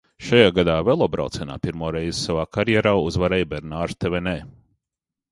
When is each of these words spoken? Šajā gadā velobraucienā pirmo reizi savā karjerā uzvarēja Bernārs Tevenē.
Šajā 0.27 0.45
gadā 0.53 0.75
velobraucienā 0.85 1.57
pirmo 1.65 1.91
reizi 1.95 2.15
savā 2.29 2.45
karjerā 2.57 2.93
uzvarēja 3.07 3.49
Bernārs 3.51 3.93
Tevenē. 4.05 4.33